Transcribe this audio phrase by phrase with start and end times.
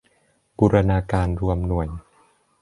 [0.57, 1.87] บูรณาการรวมหน่วย